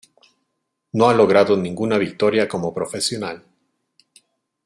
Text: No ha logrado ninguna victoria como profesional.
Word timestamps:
No 0.93 1.09
ha 1.09 1.13
logrado 1.13 1.55
ninguna 1.55 1.99
victoria 1.99 2.47
como 2.47 2.73
profesional. 2.73 3.45